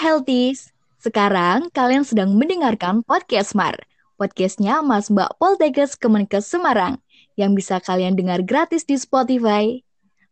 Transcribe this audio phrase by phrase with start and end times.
[0.00, 0.72] Healthies.
[0.96, 3.76] Sekarang kalian sedang mendengarkan podcast Mar.
[4.16, 6.96] Podcastnya Mas Mbak Poltekkes Kemenkes Semarang
[7.36, 9.84] yang bisa kalian dengar gratis di Spotify.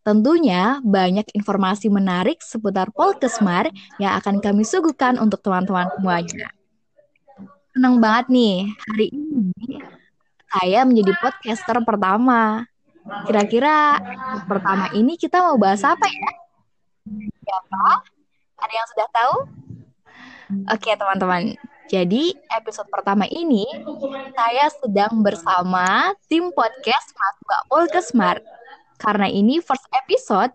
[0.08, 3.68] Tentunya banyak informasi menarik seputar Polkesmar
[4.00, 6.48] yang akan kami suguhkan untuk teman-teman semuanya.
[7.76, 9.84] Senang banget nih, hari ini
[10.48, 12.64] saya menjadi podcaster pertama.
[13.28, 14.00] Kira-kira
[14.48, 16.30] pertama ini kita mau bahas apa ya?
[17.44, 18.16] Siapa?
[18.68, 19.36] Ada yang sudah tahu?
[20.76, 21.56] Oke teman-teman,
[21.88, 23.64] jadi episode pertama ini
[24.36, 28.36] saya sedang bersama tim podcast Mas Mbak Polkesmar.
[29.00, 30.52] Karena ini first episode,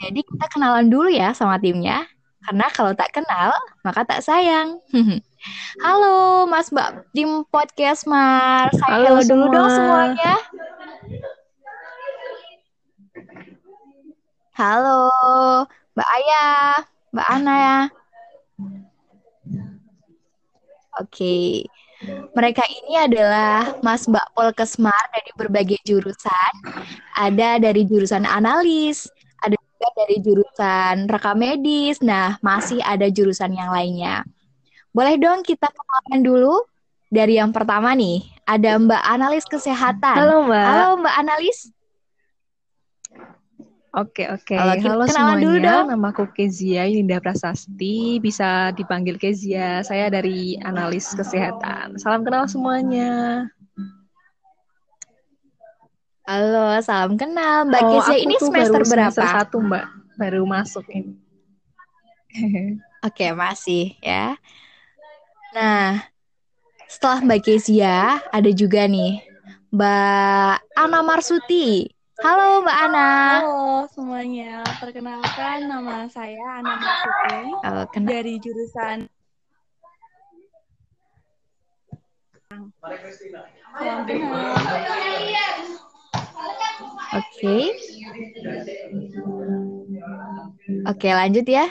[0.00, 2.08] jadi kita kenalan dulu ya sama timnya.
[2.40, 3.52] Karena kalau tak kenal,
[3.84, 4.80] maka tak sayang.
[5.84, 8.72] halo Mas Mbak tim podcast Mar.
[8.72, 10.34] Saya halo, halo dulu dong semuanya.
[14.56, 15.04] Halo
[15.92, 17.78] Mbak Ayah, Mbak Ana ya.
[20.96, 21.68] Oke.
[22.32, 26.52] Mereka ini adalah Mas Mbak Polkesmar dari berbagai jurusan.
[27.14, 29.06] Ada dari jurusan analis,
[29.38, 32.00] ada juga dari jurusan rekam medis.
[32.00, 34.24] Nah, masih ada jurusan yang lainnya.
[34.90, 36.54] Boleh dong kita kenalan dulu
[37.12, 38.24] dari yang pertama nih.
[38.48, 40.16] Ada Mbak Analis Kesehatan.
[40.16, 40.64] Halo Mbak.
[40.64, 41.58] Halo Mbak Analis.
[43.92, 44.56] Oke oke.
[44.56, 45.44] Halo, Halo semuanya.
[45.44, 45.86] Dulu dong.
[45.92, 48.16] Namaku Kezia Indah Prasasti.
[48.24, 49.84] Bisa dipanggil Kezia.
[49.84, 52.00] Saya dari analis kesehatan.
[52.00, 53.44] Salam kenal semuanya.
[56.24, 57.68] Halo, salam kenal.
[57.68, 59.12] Mbak oh, Kezia ini semester baru berapa?
[59.12, 59.84] Semester satu Mbak.
[60.16, 61.12] Baru masuk ini.
[63.04, 64.40] oke, masih ya.
[65.52, 66.00] Nah,
[66.88, 69.20] setelah Mbak Kezia, ada juga nih
[69.68, 71.92] Mbak Ana Marsuti.
[72.22, 73.10] Halo Mbak Ana.
[73.82, 74.62] Halo semuanya.
[74.78, 79.10] Perkenalkan nama saya Ana Marsuti oh, dari jurusan
[87.10, 87.58] Oke.
[90.86, 91.66] Oke, lanjut ya.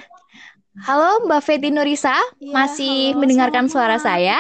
[0.84, 4.36] Halo Mbak Feti Nurisa, ya, masih halo, mendengarkan suara saya?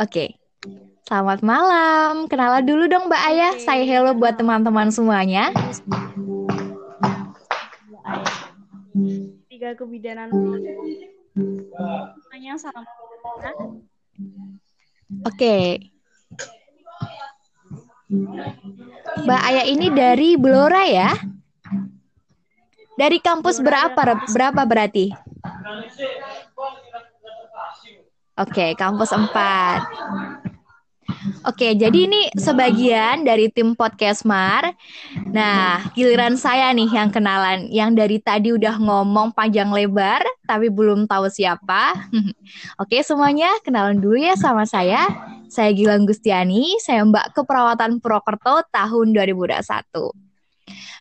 [0.00, 0.39] Oke.
[1.10, 2.30] Selamat malam.
[2.30, 3.58] Kenalan dulu dong Mbak Ayah.
[3.58, 5.50] Saya hello buat teman-teman semuanya.
[9.50, 10.30] Tiga kebidanan.
[12.30, 12.86] Tanya salam.
[15.26, 15.82] Oke.
[19.26, 21.10] Mbak Ayah ini dari Blora ya?
[22.94, 23.98] Dari kampus berapa
[24.30, 25.10] berapa berarti?
[28.38, 30.29] Oke, kampus 4.
[31.50, 34.70] Oke, jadi ini sebagian dari tim podcast Mar.
[35.34, 41.10] Nah, giliran saya nih yang kenalan, yang dari tadi udah ngomong panjang lebar, tapi belum
[41.10, 42.06] tahu siapa.
[42.82, 45.10] Oke, semuanya kenalan dulu ya sama saya.
[45.50, 49.58] Saya Gilang Gustiani, saya Mbak Keperawatan Purwokerto tahun 2021.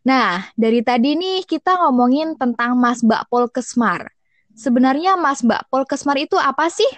[0.02, 4.10] Nah, dari tadi nih kita ngomongin tentang Mas Mbak Polkesmar.
[4.58, 6.90] Sebenarnya Mas Mbak Polkesmar itu apa sih?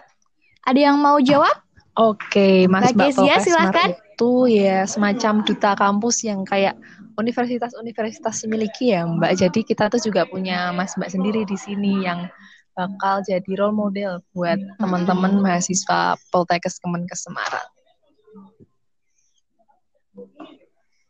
[0.63, 1.70] Ada yang mau jawab?
[1.91, 3.90] Oke, Mas Mbak Kezia, silakan.
[3.91, 6.78] itu ya semacam duta kampus yang kayak
[7.19, 9.31] universitas-universitas miliki ya Mbak.
[9.35, 12.31] Jadi kita tuh juga punya Mas Mbak sendiri di sini yang
[12.72, 17.68] bakal jadi role model buat teman-teman mahasiswa Poltekkes Kemenkes Semarang.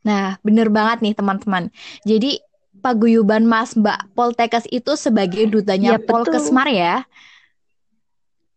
[0.01, 1.69] Nah, bener banget nih teman-teman.
[2.01, 2.41] Jadi
[2.81, 7.05] paguyuban Mas Mbak Poltekkes itu sebagai dutanya ya, Polkesmar ya.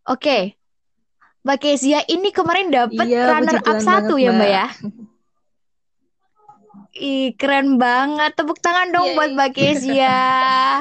[0.09, 0.57] Oke,
[1.45, 4.67] Mbak Kezia ini kemarin dapat iya, runner up satu ya Mbak ya.
[6.97, 8.33] Ih, keren banget.
[8.33, 10.21] Tepuk tangan dong yeah, buat Mbak Kezia.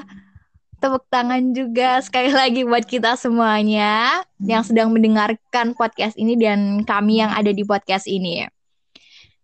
[0.82, 7.20] Tepuk tangan juga sekali lagi buat kita semuanya yang sedang mendengarkan podcast ini dan kami
[7.20, 8.48] yang ada di podcast ini.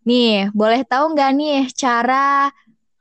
[0.07, 2.47] Nih, boleh tahu nggak nih cara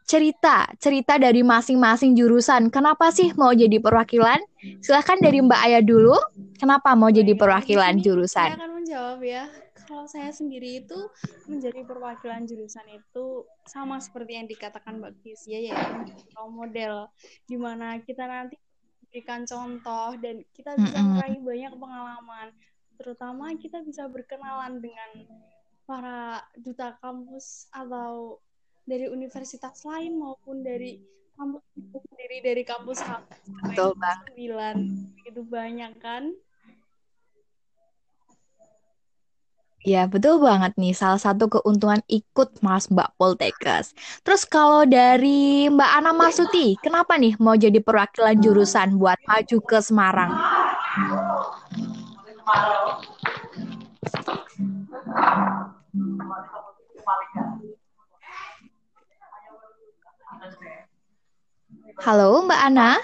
[0.08, 2.72] cerita, cerita dari masing-masing jurusan.
[2.72, 4.40] Kenapa sih mau jadi perwakilan?
[4.80, 6.16] Silahkan dari Mbak Ayah dulu.
[6.56, 8.48] Kenapa mau jadi perwakilan jurusan?
[8.48, 9.44] Saya akan menjawab ya.
[9.84, 10.96] Kalau saya sendiri itu
[11.44, 15.76] menjadi perwakilan jurusan itu sama seperti yang dikatakan Mbak Kisia ya,
[16.40, 17.12] role model.
[17.44, 18.56] Di mana kita nanti
[19.12, 22.48] berikan contoh dan kita bisa meraih banyak pengalaman.
[22.96, 25.10] Terutama kita bisa berkenalan dengan
[25.88, 28.40] para duta kampus atau
[28.88, 30.96] dari universitas lain maupun dari
[31.36, 31.62] kampus
[32.08, 33.04] sendiri dari kampus
[33.68, 34.32] Betul banget.
[34.32, 34.76] Sembilan
[35.20, 36.32] begitu banyak kan?
[39.86, 40.90] Ya, betul banget nih.
[40.90, 43.94] Salah satu keuntungan ikut Mas Mbak Poltekes.
[44.26, 49.78] Terus kalau dari Mbak Ana Masuti, kenapa nih mau jadi perwakilan jurusan buat maju ke
[49.78, 50.34] Semarang?
[52.48, 52.98] Halo
[62.46, 62.96] Mbak Ana.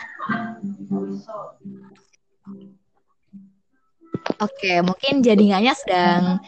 [4.41, 6.41] Oke, mungkin jaringannya sedang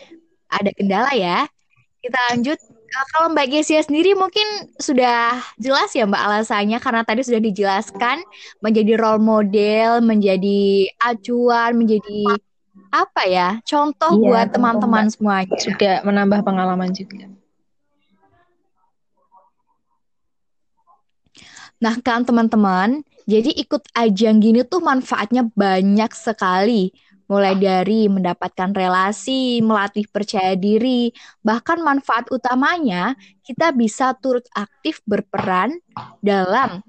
[0.49, 1.47] ada kendala ya.
[2.01, 2.59] Kita lanjut.
[2.87, 8.23] Eh, kalau Mbak Gesia sendiri mungkin sudah jelas ya Mbak alasannya karena tadi sudah dijelaskan
[8.63, 12.39] menjadi role model, menjadi acuan, menjadi
[12.95, 15.59] apa ya contoh iya, buat teman-teman semuanya.
[15.59, 17.27] Juga menambah pengalaman juga.
[21.83, 26.95] Nah kan teman-teman, jadi ikut ajang gini tuh manfaatnya banyak sekali
[27.27, 31.11] mulai dari mendapatkan relasi, melatih percaya diri,
[31.43, 35.75] bahkan manfaat utamanya kita bisa turut aktif berperan
[36.23, 36.87] dalam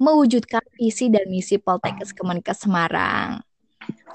[0.00, 3.44] mewujudkan visi dan misi Poltekkes Kemenkes Semarang.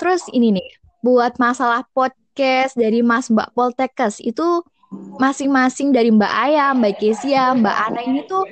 [0.01, 0.69] Terus ini nih,
[1.05, 4.65] buat masalah podcast dari Mas Mbak Poltekkes itu
[5.21, 8.49] masing-masing dari Mbak Aya, Mbak Kesia, Mbak Ana ini tuh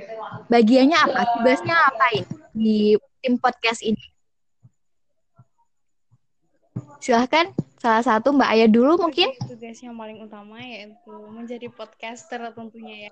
[0.54, 1.22] bagiannya apa?
[1.34, 2.78] Tugasnya apa ini di
[3.26, 4.06] tim podcast ini?
[7.02, 7.50] Silahkan
[7.82, 9.34] salah satu Mbak Ayah dulu mungkin.
[9.50, 13.12] Tugas yang paling utama yaitu menjadi podcaster tentunya ya.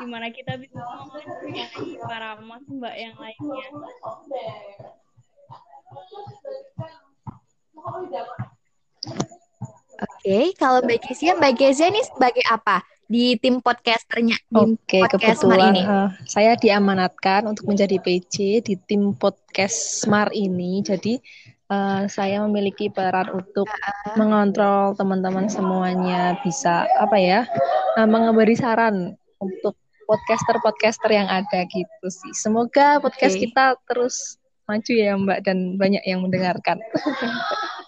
[0.00, 3.66] Di mana kita bisa mengajari para mas mbak yang lainnya.
[10.02, 12.82] Oke, okay, kalau Mbak Kezia, Mbak Kezia ini sebagai apa
[13.12, 14.40] di tim podcasternya?
[14.56, 15.82] Oke, podcast kebetulan ini?
[15.84, 20.80] Uh, saya diamanatkan untuk menjadi PJ di tim podcast Smart ini.
[20.80, 21.20] Jadi
[21.68, 23.68] uh, saya memiliki peran untuk
[24.16, 27.44] mengontrol teman-teman semuanya bisa apa ya
[28.00, 29.12] uh, memberi saran
[29.44, 29.76] untuk
[30.08, 32.32] podcaster-podcaster yang ada gitu sih.
[32.32, 33.52] Semoga podcast okay.
[33.52, 36.80] kita terus maju ya Mbak dan banyak yang mendengarkan.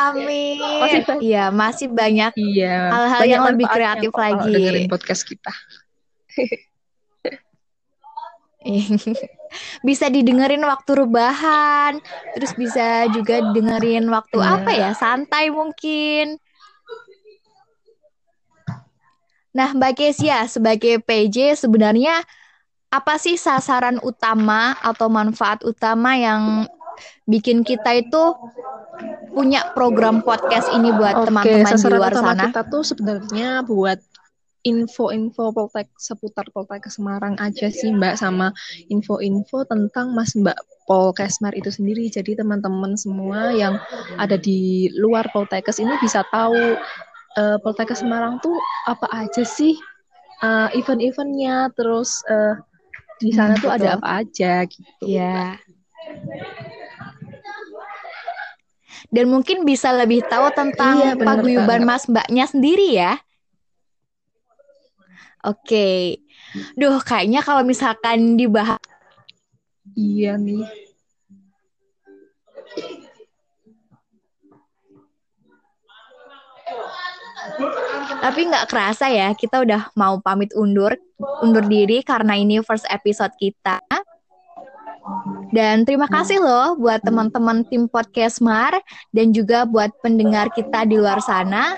[0.00, 0.56] Amin.
[1.20, 4.48] Iya, masih banyak iya, hal-hal yang lebih kreatif lagi.
[4.48, 5.52] Dengerin podcast kita.
[9.88, 12.00] bisa didengerin waktu rebahan,
[12.36, 14.54] terus bisa juga dengerin waktu yeah.
[14.56, 16.40] apa ya, santai mungkin.
[19.50, 22.22] Nah, Mbak Kesia sebagai PJ sebenarnya
[22.90, 26.66] apa sih sasaran utama atau manfaat utama yang
[27.24, 28.22] bikin kita itu
[29.32, 32.44] punya program podcast ini buat teman-teman di luar sana?
[32.50, 33.98] Kita tuh sebenarnya buat
[34.60, 38.52] info-info Poltek seputar Poltek Semarang aja sih Mbak sama
[38.92, 42.12] info-info tentang Mas Mbak Polkesmar itu sendiri.
[42.12, 43.80] Jadi teman-teman semua yang
[44.20, 46.76] ada di luar Poltekkes ini bisa tahu
[47.40, 49.78] uh, Poltekkes Semarang tuh apa aja sih
[50.44, 52.60] uh, event-eventnya, terus uh,
[53.20, 53.80] di sana hmm, tuh betul.
[53.80, 55.04] ada apa aja gitu.
[55.06, 55.56] Ya.
[59.08, 63.16] Dan mungkin bisa lebih tahu tentang iya, paguyuban Mas Mbaknya sendiri ya.
[65.40, 66.20] Oke.
[66.76, 68.76] Duh, kayaknya kalau misalkan dibahas
[69.96, 70.62] Iya nih.
[78.20, 80.92] Tapi nggak kerasa ya, kita udah mau pamit undur,
[81.40, 83.80] undur diri karena ini first episode kita.
[85.50, 88.78] Dan terima kasih loh buat teman-teman tim podcast Mar
[89.10, 91.74] dan juga buat pendengar kita di luar sana.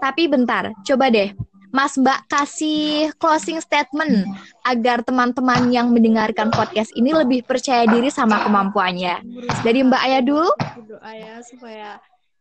[0.00, 1.34] Tapi bentar, coba deh
[1.70, 4.26] Mas Mbak kasih closing statement
[4.66, 9.22] agar teman-teman yang mendengarkan podcast ini lebih percaya diri sama kemampuannya.
[9.62, 10.50] Dari Mbak Ayah dulu.
[10.58, 11.88] Berdoa ya supaya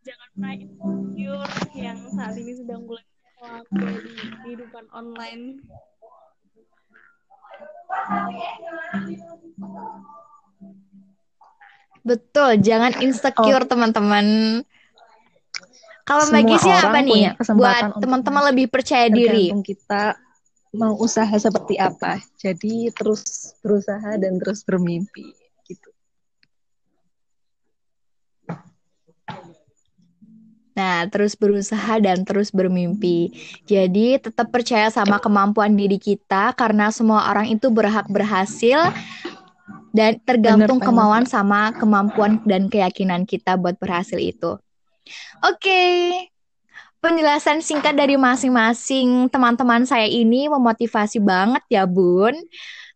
[0.01, 1.45] jangan pernah insecure
[1.77, 3.05] yang saat ini sedang mulai
[3.69, 5.61] di kehidupan online.
[12.03, 14.25] Betul, jangan insecure teman-teman.
[16.07, 19.53] Kalau bagi siapa nih buat teman-teman lebih percaya diri?
[19.61, 20.17] kita
[20.73, 22.17] mau usaha seperti apa.
[22.41, 25.38] Jadi terus berusaha dan terus bermimpi
[30.77, 33.33] Nah, terus berusaha dan terus bermimpi.
[33.67, 38.93] Jadi, tetap percaya sama kemampuan diri kita karena semua orang itu berhak berhasil
[39.91, 44.55] dan tergantung Bener, kemauan sama kemampuan dan keyakinan kita buat berhasil itu.
[45.41, 45.81] Oke.
[46.99, 52.35] Penjelasan singkat dari masing-masing teman-teman saya ini memotivasi banget ya, Bun.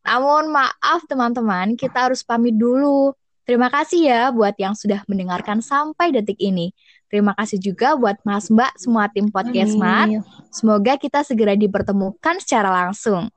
[0.03, 3.15] Namun maaf teman-teman, kita harus pamit dulu.
[3.47, 6.75] Terima kasih ya buat yang sudah mendengarkan sampai detik ini.
[7.13, 10.09] Terima kasih juga buat Mas Mbak semua tim podcast Smart.
[10.49, 13.29] Semoga kita segera dipertemukan secara langsung.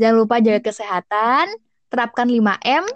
[0.00, 1.52] Jangan lupa jaga kesehatan,
[1.92, 2.88] terapkan 5M,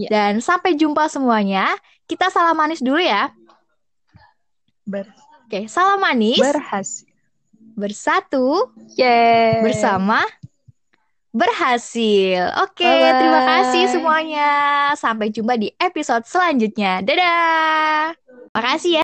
[0.00, 0.08] ya.
[0.08, 1.68] dan sampai jumpa semuanya.
[2.08, 3.28] Kita salam manis dulu ya.
[4.88, 5.04] Ber
[5.44, 6.40] Oke, salam manis.
[6.40, 7.04] Berhasil.
[7.76, 8.72] Bersatu.
[8.96, 9.60] Yeah.
[9.60, 10.24] Bersama
[11.28, 12.40] berhasil.
[12.64, 14.50] Oke, okay, terima kasih semuanya.
[14.96, 17.04] Sampai jumpa di episode selanjutnya.
[17.04, 18.16] Dadah.
[18.56, 18.96] Makasih ya.